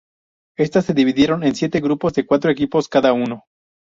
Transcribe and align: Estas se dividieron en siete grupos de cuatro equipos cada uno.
Estas 0.57 0.85
se 0.85 0.95
dividieron 0.95 1.43
en 1.43 1.53
siete 1.53 1.79
grupos 1.79 2.15
de 2.15 2.25
cuatro 2.25 2.49
equipos 2.49 2.89
cada 2.89 3.13
uno. 3.13 3.43